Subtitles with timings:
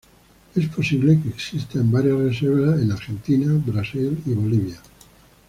[0.55, 4.81] Es posible que exista en varias reservas en Argentina, Brasil y Bolivia.